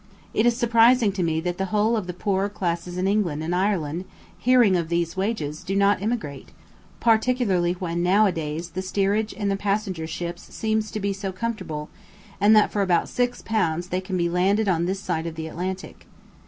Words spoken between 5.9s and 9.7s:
emigrate, particularly when now a days the steerage in the